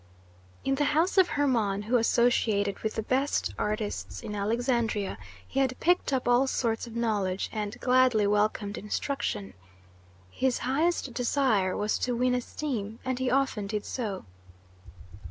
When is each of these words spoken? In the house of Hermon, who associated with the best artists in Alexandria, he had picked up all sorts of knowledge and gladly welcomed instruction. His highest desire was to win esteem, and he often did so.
In 0.65 0.73
the 0.73 0.85
house 0.97 1.19
of 1.19 1.27
Hermon, 1.37 1.83
who 1.83 1.97
associated 1.97 2.79
with 2.79 2.95
the 2.95 3.03
best 3.03 3.53
artists 3.59 4.21
in 4.23 4.33
Alexandria, 4.33 5.19
he 5.47 5.59
had 5.59 5.79
picked 5.79 6.11
up 6.11 6.27
all 6.27 6.47
sorts 6.47 6.87
of 6.87 6.95
knowledge 6.95 7.51
and 7.53 7.79
gladly 7.81 8.25
welcomed 8.25 8.79
instruction. 8.79 9.53
His 10.31 10.57
highest 10.65 11.13
desire 11.13 11.77
was 11.77 11.99
to 11.99 12.15
win 12.15 12.33
esteem, 12.33 12.97
and 13.05 13.19
he 13.19 13.29
often 13.29 13.67
did 13.67 13.85
so. 13.85 14.25